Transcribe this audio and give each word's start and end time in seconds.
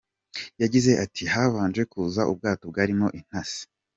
Yagize 0.61 0.91
ati 1.03 1.23
“Habanje 1.33 1.81
kuza 1.91 2.21
ubwato 2.31 2.63
bwarimo 2.71 3.07
intasi. 3.19 3.61